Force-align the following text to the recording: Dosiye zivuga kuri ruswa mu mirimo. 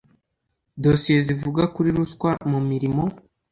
Dosiye 0.83 1.19
zivuga 1.27 1.63
kuri 1.73 1.89
ruswa 1.97 2.31
mu 2.51 2.59
mirimo. 2.69 3.03